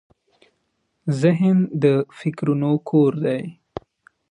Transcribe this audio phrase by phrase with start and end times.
[1.21, 1.85] ذهن د
[2.19, 3.41] فکرونو کور دی.